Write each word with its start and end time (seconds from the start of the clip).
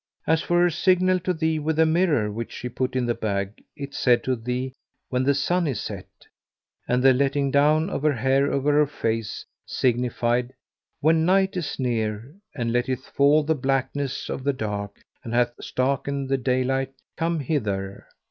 As 0.25 0.41
for 0.41 0.59
her 0.63 0.71
signal 0.71 1.19
to 1.19 1.31
thee 1.31 1.59
with 1.59 1.75
the 1.75 1.85
mirror 1.85 2.31
which 2.31 2.51
she 2.51 2.69
put 2.69 2.95
in 2.95 3.05
the 3.05 3.13
bag, 3.13 3.63
it 3.75 3.93
said 3.93 4.23
to 4.23 4.35
thee, 4.35 4.73
When 5.09 5.23
the 5.23 5.35
sun 5.35 5.67
is 5.67 5.79
set; 5.79 6.07
and 6.87 7.03
the 7.03 7.13
letting 7.13 7.51
down 7.51 7.87
of 7.87 8.01
her 8.01 8.13
hair 8.13 8.51
over 8.51 8.71
her 8.73 8.87
face 8.87 9.45
signified, 9.67 10.53
When 11.01 11.23
night 11.23 11.55
is 11.55 11.77
near 11.79 12.33
and 12.55 12.73
letteth 12.73 13.09
fall 13.13 13.43
the 13.43 13.53
blackness 13.53 14.27
of 14.27 14.43
the 14.43 14.53
dark 14.53 15.03
and 15.23 15.35
hath 15.35 15.53
starkened 15.61 16.29
the 16.29 16.37
daylight, 16.39 16.93
come 17.15 17.39
hither. 17.39 18.07